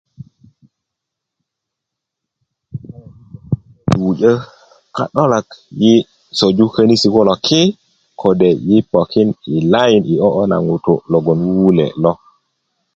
pujö 3.91 4.33
ka'dolak 4.95 5.47
yi' 5.81 6.07
soju 6.37 6.65
könisi 6.75 7.07
kulo 7.13 7.33
ki 7.45 7.61
kode 8.21 8.49
yi 8.67 8.77
pokin 8.91 9.29
yi 9.49 9.57
line 9.73 10.05
yi 10.09 10.15
ooo 10.27 10.41
na 10.49 10.57
ŋutu' 10.67 11.03
logbon 11.11 11.39
wuwule 11.47 11.85
lo 12.03 12.11